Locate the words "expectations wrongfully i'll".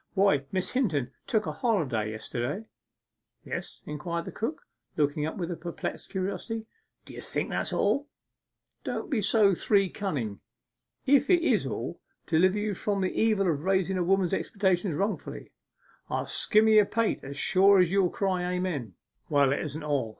14.33-16.25